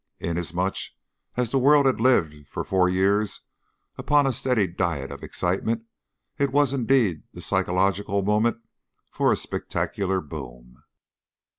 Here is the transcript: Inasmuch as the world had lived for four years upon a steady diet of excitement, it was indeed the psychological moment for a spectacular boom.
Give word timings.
Inasmuch 0.19 0.77
as 1.37 1.51
the 1.51 1.59
world 1.59 1.85
had 1.85 2.01
lived 2.01 2.47
for 2.47 2.63
four 2.63 2.89
years 2.89 3.41
upon 3.99 4.25
a 4.25 4.33
steady 4.33 4.65
diet 4.65 5.11
of 5.11 5.21
excitement, 5.21 5.83
it 6.39 6.51
was 6.51 6.73
indeed 6.73 7.21
the 7.33 7.39
psychological 7.41 8.23
moment 8.23 8.63
for 9.11 9.31
a 9.31 9.37
spectacular 9.37 10.19
boom. 10.19 10.81